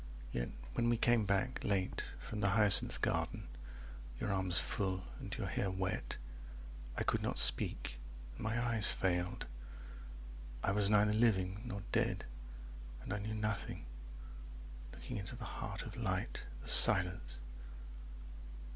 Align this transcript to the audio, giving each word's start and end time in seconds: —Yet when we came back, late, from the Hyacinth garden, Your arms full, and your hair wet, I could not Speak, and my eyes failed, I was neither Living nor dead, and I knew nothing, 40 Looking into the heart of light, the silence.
—Yet 0.31 0.49
when 0.73 0.89
we 0.89 0.97
came 0.97 1.25
back, 1.25 1.63
late, 1.63 2.01
from 2.19 2.39
the 2.39 2.49
Hyacinth 2.49 3.01
garden, 3.01 3.43
Your 4.19 4.33
arms 4.33 4.57
full, 4.59 5.03
and 5.19 5.31
your 5.37 5.45
hair 5.45 5.69
wet, 5.69 6.17
I 6.97 7.03
could 7.03 7.21
not 7.21 7.37
Speak, 7.37 7.99
and 8.33 8.41
my 8.41 8.59
eyes 8.59 8.87
failed, 8.87 9.45
I 10.63 10.71
was 10.71 10.89
neither 10.89 11.13
Living 11.13 11.61
nor 11.65 11.83
dead, 11.91 12.25
and 13.03 13.13
I 13.13 13.19
knew 13.19 13.35
nothing, 13.35 13.85
40 14.93 14.97
Looking 14.97 15.17
into 15.17 15.35
the 15.35 15.45
heart 15.45 15.83
of 15.83 15.95
light, 15.95 16.45
the 16.63 16.67
silence. 16.69 17.35